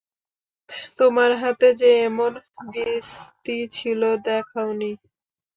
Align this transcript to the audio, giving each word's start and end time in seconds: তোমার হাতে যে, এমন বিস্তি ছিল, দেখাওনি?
তোমার 0.99 1.31
হাতে 1.41 1.67
যে, 1.79 1.89
এমন 2.07 2.31
বিস্তি 2.71 3.57
ছিল, 3.71 4.01
দেখাওনি? 4.27 4.91